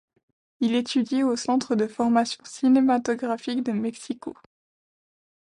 [0.61, 4.33] Il étudie au Centre de Formation Cinématographique de Mexico.